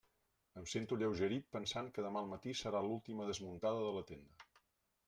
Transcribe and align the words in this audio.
Em 0.61 0.63
sento 0.71 0.95
alleugerit 0.99 1.45
pensant 1.57 1.91
que 1.99 2.07
demà 2.07 2.25
al 2.25 2.33
matí 2.33 2.57
serà 2.63 2.83
l'última 2.89 3.31
desmuntada 3.31 3.87
de 3.91 3.95
la 4.01 4.07
tenda. 4.15 4.53